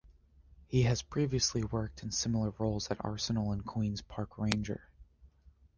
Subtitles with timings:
[0.65, 4.81] He has previously worked in similar roles at Arsenal and Queens Park Rangers.